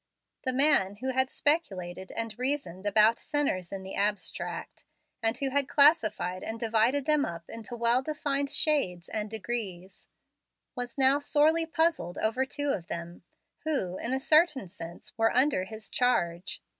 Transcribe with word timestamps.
The 0.45 0.51
man 0.51 0.95
who 0.95 1.11
had 1.11 1.29
speculated 1.29 2.11
and 2.13 2.39
reasoned 2.39 2.87
about 2.87 3.19
sinners 3.19 3.71
in 3.71 3.83
the 3.83 3.93
abstract, 3.93 4.83
and 5.21 5.37
who 5.37 5.51
had 5.51 5.67
classified 5.69 6.41
and 6.41 6.59
divided 6.59 7.05
them 7.05 7.23
up 7.23 7.47
into 7.47 7.75
well 7.77 8.01
defined 8.01 8.49
shades 8.49 9.09
and 9.09 9.29
degrees, 9.29 10.07
was 10.75 10.97
now 10.97 11.19
sorely 11.19 11.67
puzzled 11.67 12.17
over 12.17 12.47
two 12.47 12.71
of 12.71 12.87
them, 12.87 13.21
who, 13.59 13.95
in 13.99 14.11
a 14.11 14.19
certain 14.19 14.67
sense, 14.69 15.15
were 15.19 15.37
under 15.37 15.65
his 15.65 15.87
charge. 15.87 16.63